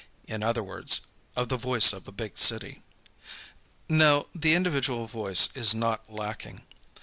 In 0.27 0.41
other 0.41 0.63
words, 0.63 1.01
of 1.35 1.49
the 1.49 1.57
Voice 1.57 1.93
of 1.93 2.07
a 2.07 2.11
Big 2.11 2.35
City. 2.35 2.81
Now, 3.87 4.25
the 4.33 4.55
individual 4.55 5.05
voice 5.05 5.49
is 5.55 5.75
not 5.75 6.11
lacking. 6.11 6.65